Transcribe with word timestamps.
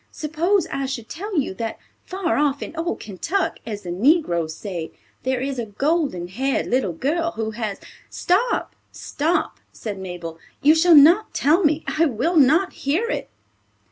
Suppose 0.09 0.65
I 0.71 0.87
should 0.87 1.07
tell 1.09 1.37
you 1.39 1.53
that 1.53 1.77
far 2.03 2.35
off 2.35 2.63
in 2.63 2.75
old 2.75 2.99
Kentuck, 2.99 3.59
as 3.67 3.83
the 3.83 3.91
negroes 3.91 4.55
say, 4.55 4.91
there 5.21 5.39
is 5.41 5.59
a 5.59 5.67
golden 5.67 6.27
haired 6.27 6.65
little 6.65 6.91
girl, 6.93 7.33
who 7.33 7.51
has—" 7.51 7.79
"Stop, 8.09 8.75
stop," 8.91 9.59
said 9.71 9.99
Mabel. 9.99 10.39
"You 10.63 10.73
shall 10.73 10.95
not 10.95 11.35
tell 11.35 11.63
me. 11.63 11.83
I 11.87 12.07
will 12.07 12.35
not 12.37 12.73
hear 12.73 13.11
it." 13.11 13.29